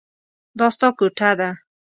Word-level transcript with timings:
دا 0.59 0.67
ستا 0.75 0.87
کوټه 0.97 1.29
ده. 1.39 1.49